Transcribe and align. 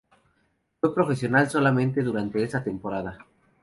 Fue 0.79 0.95
profesional 0.95 1.47
solamente 1.51 2.01
durante 2.01 2.41
esa 2.41 2.63
temporada. 2.63 3.19